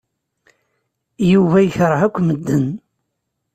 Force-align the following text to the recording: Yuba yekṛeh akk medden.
Yuba 1.31 1.57
yekṛeh 1.61 2.01
akk 2.07 2.17
medden. 2.21 2.67